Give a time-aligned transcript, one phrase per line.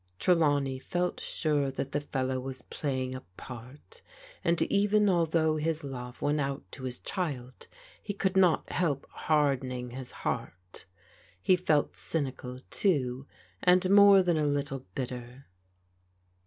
[0.19, 4.01] "Trelawney felt sure that the fellow was playing a part,
[4.43, 7.67] and even although his love went out to his child,
[8.01, 10.85] he could not help hardening his heart.
[11.39, 13.27] He felt C3mical, too,
[13.61, 15.45] and more than a little bitter.